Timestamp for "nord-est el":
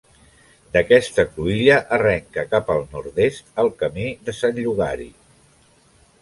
2.95-3.71